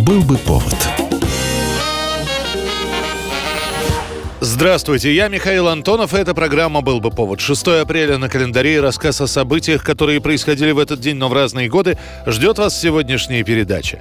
[0.00, 0.74] Был бы повод.
[4.40, 7.40] Здравствуйте, я Михаил Антонов, и эта программа «Был бы повод».
[7.40, 11.34] 6 апреля на календаре и рассказ о событиях, которые происходили в этот день, но в
[11.34, 14.00] разные годы, ждет вас сегодняшняя передача.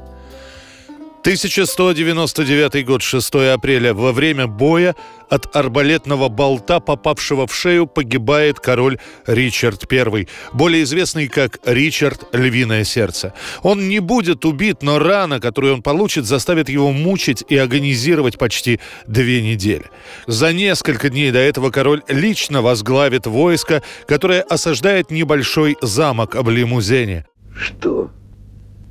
[1.21, 3.93] 1199 год, 6 апреля.
[3.93, 4.95] Во время боя
[5.29, 12.85] от арбалетного болта, попавшего в шею, погибает король Ричард I, более известный как Ричард Львиное
[12.85, 13.33] Сердце.
[13.63, 18.79] Он не будет убит, но рана, которую он получит, заставит его мучить и агонизировать почти
[19.05, 19.85] две недели.
[20.25, 27.25] За несколько дней до этого король лично возглавит войско, которое осаждает небольшой замок об Лимузене.
[27.53, 28.09] Что?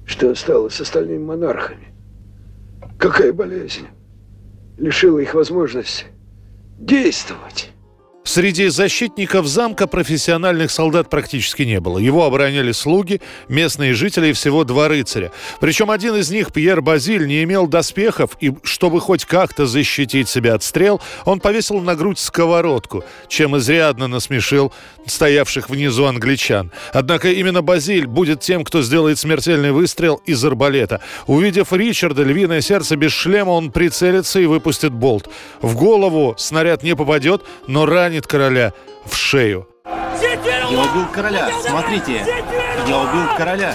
[0.07, 1.88] Что стало с остальными монархами?
[2.99, 3.87] Какая болезнь
[4.77, 6.07] лишила их возможности
[6.77, 7.71] действовать?
[8.25, 11.99] Среди защитников замка профессиональных солдат практически не было.
[11.99, 15.33] Его обороняли слуги, местные жители и всего два рыцаря.
[15.61, 20.55] Причем один из них, Пьер Базиль, не имел доспехов, и чтобы хоть как-то защитить себя
[20.55, 24.75] от стрел, он повесил на грудь сковородку, чем изрядно насмешил
[25.07, 26.71] стоявших внизу англичан.
[26.93, 31.01] Однако именно Базиль будет тем, кто сделает смертельный выстрел из арбалета.
[31.27, 35.31] Увидев Ричарда, львиное сердце без шлема, он прицелится и выпустит болт.
[35.63, 38.73] В голову снаряд не попадет, но ранит ранит короля
[39.07, 39.69] в шею.
[39.85, 42.25] Я убил короля, смотрите,
[42.87, 43.75] я убил короля.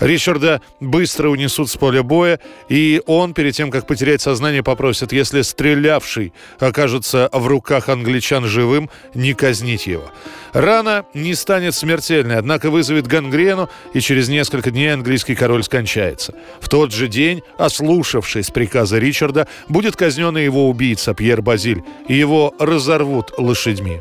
[0.00, 5.42] Ричарда быстро унесут с поля боя, и он, перед тем, как потерять сознание, попросит, если
[5.42, 10.10] стрелявший окажется в руках англичан живым, не казнить его.
[10.52, 16.34] Рана не станет смертельной, однако вызовет гангрену, и через несколько дней английский король скончается.
[16.60, 22.14] В тот же день, ослушавшись приказа Ричарда, будет казнен и его убийца Пьер Базиль, и
[22.14, 24.00] его разорвут лошадьми.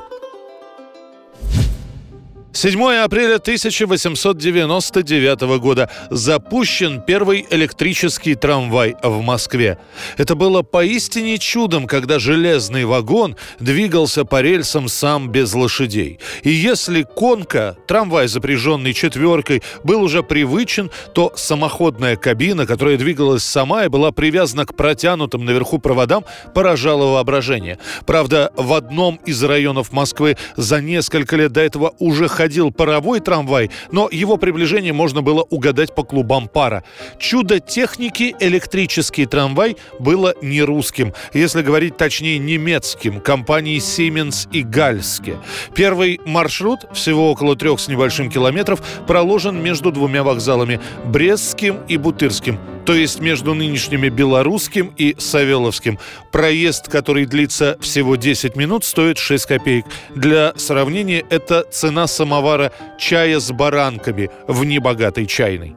[2.57, 9.77] 7 апреля 1899 года запущен первый электрический трамвай в Москве.
[10.17, 16.19] Это было поистине чудом, когда железный вагон двигался по рельсам сам без лошадей.
[16.41, 23.85] И если конка, трамвай, запряженный четверкой, был уже привычен, то самоходная кабина, которая двигалась сама
[23.85, 27.77] и была привязана к протянутым наверху проводам, поражала воображение.
[28.07, 33.19] Правда, в одном из районов Москвы за несколько лет до этого уже ходили ходил паровой
[33.19, 36.85] трамвай, но его приближение можно было угадать по клубам пара.
[37.19, 45.35] Чудо техники электрический трамвай было не русским, если говорить точнее немецким, компании Siemens и Гальске.
[45.75, 52.57] Первый маршрут, всего около трех с небольшим километров, проложен между двумя вокзалами– Брестским и Бутырским–
[52.87, 55.99] то есть между нынешними Белорусским и Савеловским.
[56.31, 59.85] Проезд, который длится всего 10 минут, стоит 6 копеек.
[60.15, 65.75] Для сравнения, это цена самовара чая с баранками в небогатой чайной.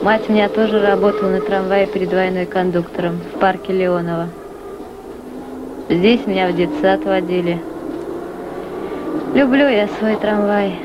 [0.00, 4.30] Мать у меня тоже работала на трамвае перед войной кондуктором в парке Леонова.
[5.90, 7.60] Здесь меня в детсад водили.
[9.34, 10.78] Люблю я свой трамвай.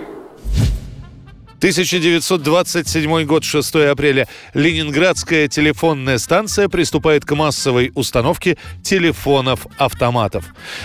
[1.64, 4.28] 1927 год, 6 апреля.
[4.54, 10.44] Ленинградская телефонная станция приступает к массовой установке телефонов-автоматов.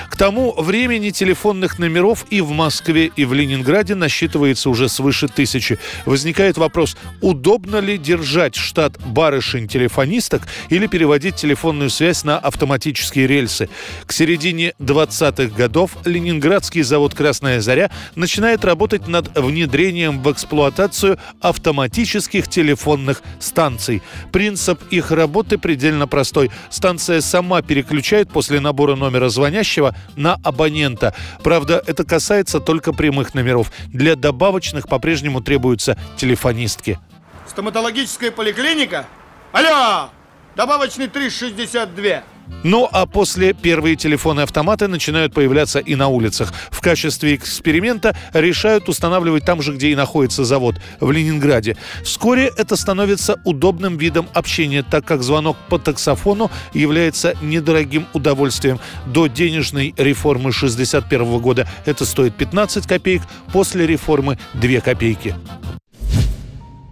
[0.09, 5.81] К тому времени телефонных номеров и в Москве, и в Ленинграде насчитывается уже свыше тысячи.
[6.07, 13.69] Возникает вопрос, удобно ли держать штат барышень-телефонисток или переводить телефонную связь на автоматические рельсы.
[14.07, 21.19] К середине 20-х годов Ленинградский завод «Красная заря» начинает работать над внедрением в эксплуатацию эксплуатацию
[21.41, 24.03] автоматических телефонных станций.
[24.33, 26.51] Принцип их работы предельно простой.
[26.71, 31.15] Станция сама переключает после набора номера звонящего на абонента.
[31.43, 33.73] Правда, это касается только прямых номеров.
[33.87, 36.99] Для добавочных по-прежнему требуются телефонистки.
[37.47, 39.07] Стоматологическая поликлиника?
[39.53, 40.11] Алло!
[40.55, 42.23] Добавочный 362.
[42.65, 46.53] Ну а после первые телефоны-автоматы начинают появляться и на улицах.
[46.71, 51.77] В качестве эксперимента решают устанавливать там же, где и находится завод, в Ленинграде.
[52.03, 58.81] Вскоре это становится удобным видом общения, так как звонок по таксофону является недорогим удовольствием.
[59.07, 63.23] До денежной реформы 61 года это стоит 15 копеек,
[63.53, 65.35] после реформы 2 копейки.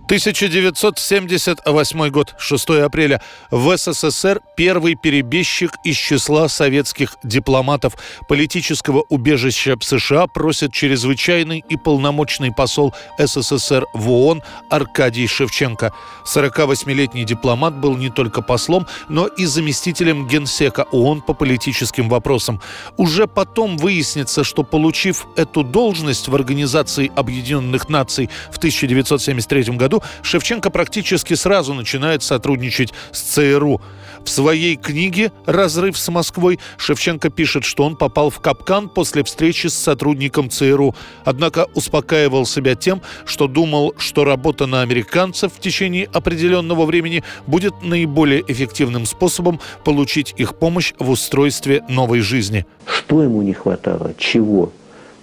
[0.07, 3.21] 1978 год, 6 апреля.
[3.51, 7.95] В СССР первый перебежчик из числа советских дипломатов
[8.29, 15.93] политического убежища в США просит чрезвычайный и полномочный посол СССР в ООН Аркадий Шевченко.
[16.25, 22.61] 48-летний дипломат был не только послом, но и заместителем генсека ООН по политическим вопросам.
[22.97, 30.03] Уже потом выяснится, что получив эту должность в Организации Объединенных Наций в 1973 году, году
[30.23, 33.81] Шевченко практически сразу начинает сотрудничать с ЦРУ.
[34.25, 39.69] В своей книге «Разрыв с Москвой» Шевченко пишет, что он попал в капкан после встречи
[39.69, 46.09] с сотрудником ЦРУ, однако успокаивал себя тем, что думал, что работа на американцев в течение
[46.13, 52.67] определенного времени будет наиболее эффективным способом получить их помощь в устройстве новой жизни.
[52.85, 54.13] Что ему не хватало?
[54.19, 54.73] Чего?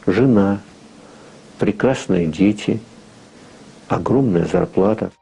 [0.07, 0.61] Жена,
[1.59, 2.79] прекрасные дети,
[3.87, 5.11] огромная зарплата–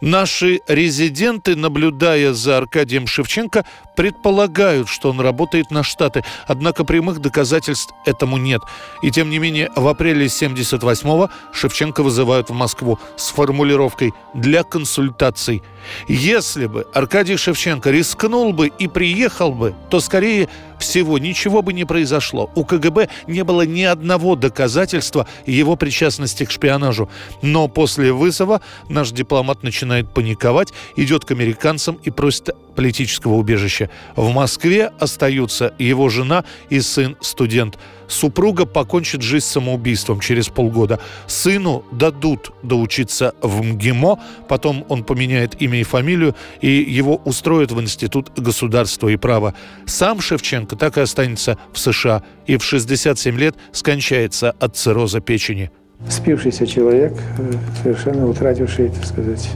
[0.00, 3.64] Наши резиденты, наблюдая за Аркадием Шевченко,
[3.96, 8.62] предполагают, что он работает на Штаты, однако прямых доказательств этому нет.
[9.02, 15.64] И тем не менее, в апреле 78-го Шевченко вызывают в Москву с формулировкой «для консультаций».
[16.06, 20.48] Если бы Аркадий Шевченко рискнул бы и приехал бы, то скорее
[20.78, 22.50] всего ничего бы не произошло.
[22.54, 27.08] У КГБ не было ни одного доказательства его причастности к шпионажу.
[27.42, 33.90] Но после вызова наш дипломат начинает паниковать, идет к американцам и просит политического убежища.
[34.14, 37.76] В Москве остаются его жена и сын-студент.
[38.06, 41.00] Супруга покончит жизнь самоубийством через полгода.
[41.26, 47.80] Сыну дадут доучиться в МГИМО, потом он поменяет имя и фамилию, и его устроят в
[47.80, 49.54] Институт государства и права.
[49.86, 55.72] Сам Шевченко так и останется в США и в 67 лет скончается от цирроза печени.
[56.08, 57.52] Спившийся человек, э,
[57.82, 59.50] совершенно утративший, так сказать,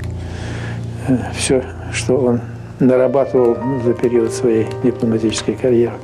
[1.07, 2.41] э, все, что он
[2.83, 5.97] нарабатывал за период своей дипломатической карьеры.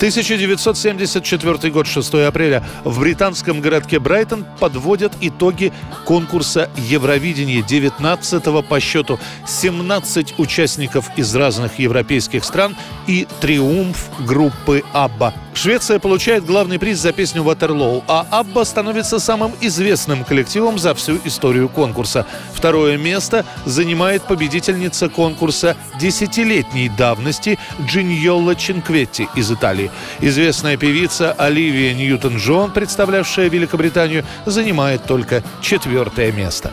[0.00, 2.64] 1974 год, 6 апреля.
[2.84, 5.74] В британском городке Брайтон подводят итоги
[6.06, 9.18] конкурса Евровидения 19 по счету.
[9.46, 12.76] 17 участников из разных европейских стран
[13.06, 15.34] и триумф группы «Абба».
[15.62, 21.18] Швеция получает главный приз за песню «Ватерлоу», а «Абба» становится самым известным коллективом за всю
[21.26, 22.24] историю конкурса.
[22.54, 29.90] Второе место занимает победительница конкурса десятилетней давности Джиньолла Чинкветти из Италии.
[30.20, 36.72] Известная певица Оливия Ньютон-Джон, представлявшая Великобританию, занимает только четвертое место.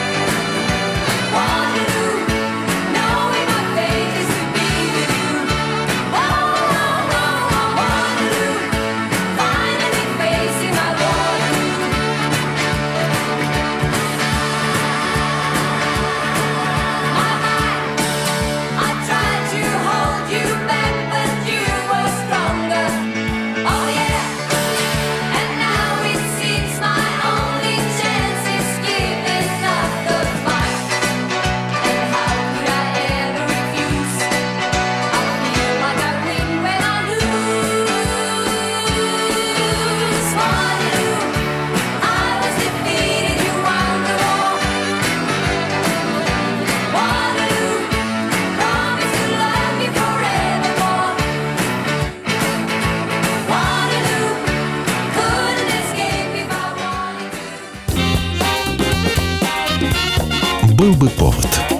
[60.81, 61.70] Был бы повод.